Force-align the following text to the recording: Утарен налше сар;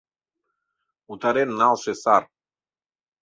Утарен 1.11 1.49
налше 1.59 1.93
сар; 2.01 2.23